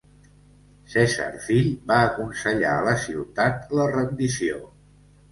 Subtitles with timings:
[0.93, 4.57] Cèsar Fill va aconsellar a la ciutat la rendició.